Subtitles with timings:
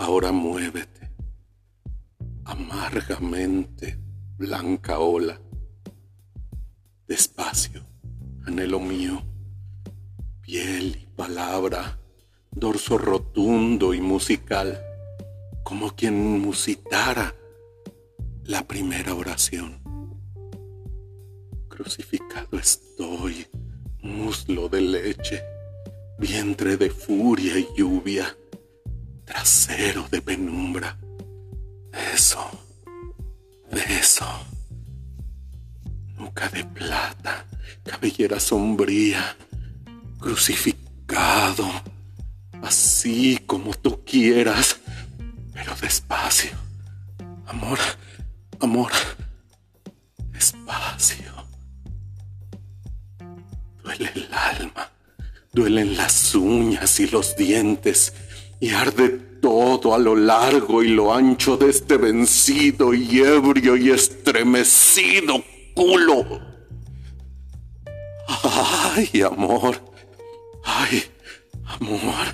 [0.00, 1.10] Ahora muévete,
[2.46, 3.98] amargamente,
[4.38, 5.38] blanca ola,
[7.06, 7.84] despacio,
[8.46, 9.22] anhelo mío,
[10.40, 11.98] piel y palabra,
[12.50, 14.82] dorso rotundo y musical,
[15.64, 17.34] como quien musitara
[18.44, 19.82] la primera oración.
[21.68, 23.46] Crucificado estoy,
[24.00, 25.42] muslo de leche,
[26.18, 28.34] vientre de furia y lluvia,
[29.40, 30.98] trasero de penumbra,
[32.12, 32.44] eso,
[33.88, 34.26] eso,
[36.18, 37.46] nuca de plata,
[37.82, 39.34] cabellera sombría,
[40.18, 41.70] crucificado,
[42.60, 44.78] así como tú quieras,
[45.54, 46.50] pero despacio,
[47.46, 47.78] amor,
[48.60, 48.92] amor,
[50.32, 51.32] despacio.
[53.82, 54.90] Duele el alma,
[55.50, 58.12] duelen las uñas y los dientes,
[58.60, 63.90] y arde todo a lo largo y lo ancho de este vencido y ebrio y
[63.90, 65.42] estremecido
[65.74, 66.24] culo.
[68.44, 69.74] Ay, amor,
[70.64, 71.02] ay,
[71.64, 72.26] amor,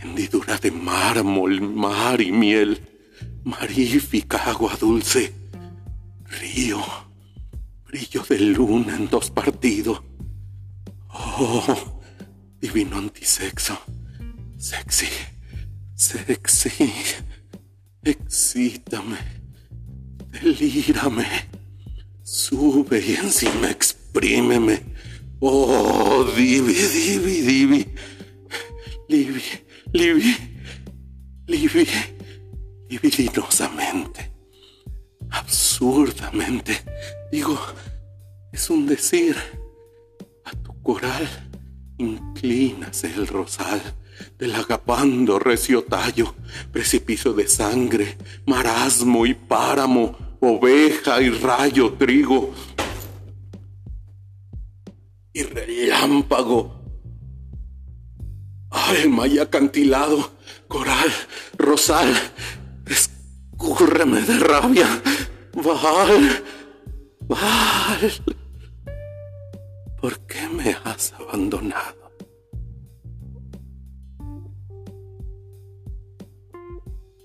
[0.00, 2.80] hendidura de mármol, mar y miel,
[3.44, 5.34] marífica agua dulce,
[6.40, 6.82] río,
[7.86, 10.00] brillo de luna en dos partidos.
[11.10, 12.00] Oh,
[12.58, 13.78] divino antisexo,
[14.56, 15.08] sexy,
[16.04, 16.92] sexy,
[18.02, 19.16] excítame,
[20.32, 21.26] delírame,
[22.22, 24.82] sube y encima exprímeme.
[25.40, 27.94] Oh, divi, divi, divi,
[29.08, 29.44] livi,
[29.92, 30.36] livi,
[31.46, 31.86] livi,
[32.88, 34.30] libidinosamente,
[35.30, 36.82] absurdamente,
[37.32, 37.58] digo,
[38.52, 39.36] es un decir.
[40.82, 41.26] Coral,
[41.96, 43.80] inclínase el rosal
[44.38, 46.34] del agapando recio tallo,
[46.72, 48.16] precipicio de sangre,
[48.46, 52.54] marasmo y páramo, oveja y rayo trigo,
[55.32, 56.82] y relámpago,
[58.70, 60.32] alma y acantilado,
[60.68, 61.10] coral,
[61.58, 62.14] rosal,
[62.86, 65.02] escúrreme de rabia,
[65.54, 66.42] Val,
[67.28, 68.12] Val.
[70.00, 72.03] ¿Por qué me has abandonado?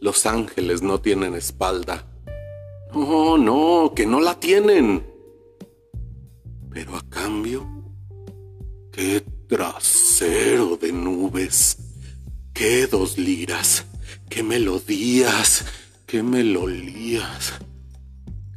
[0.00, 2.06] Los ángeles no tienen espalda.
[2.94, 5.06] No, no, que no la tienen.
[6.70, 7.66] Pero a cambio,
[8.92, 11.78] qué trasero de nubes,
[12.52, 13.86] qué dos liras,
[14.28, 15.64] qué melodías,
[16.06, 17.54] qué melolías,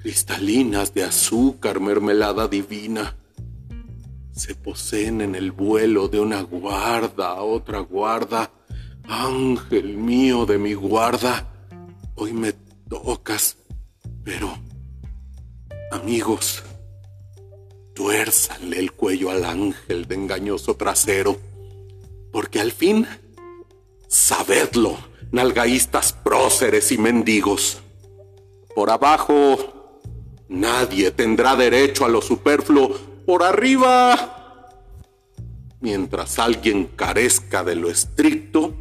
[0.01, 3.15] cristalinas de azúcar, mermelada divina
[4.41, 8.51] se poseen en el vuelo de una guarda a otra guarda.
[9.07, 11.47] Ángel mío de mi guarda,
[12.15, 12.53] hoy me
[12.89, 13.57] tocas,
[14.23, 14.57] pero,
[15.91, 16.63] amigos,
[17.93, 21.37] tuérzanle el cuello al ángel de engañoso trasero,
[22.31, 23.07] porque al fin,
[24.07, 24.97] sabedlo,
[25.31, 27.81] nalgaístas próceres y mendigos,
[28.75, 29.57] por abajo
[30.47, 34.69] nadie tendrá derecho a lo superfluo por arriba.
[35.79, 38.75] Mientras alguien carezca de lo estricto.